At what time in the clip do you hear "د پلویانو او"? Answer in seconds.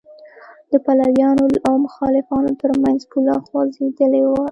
0.71-1.73